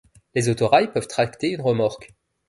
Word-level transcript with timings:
Les 0.33 0.49
autorails 0.49 0.91
peuvent 0.91 1.07
tracter 1.07 1.49
une 1.51 1.61
remorque. 1.61 2.11